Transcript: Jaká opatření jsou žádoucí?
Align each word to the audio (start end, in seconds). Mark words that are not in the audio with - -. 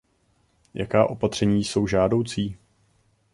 Jaká 0.73 1.09
opatření 1.09 1.63
jsou 1.63 1.87
žádoucí? 1.87 2.57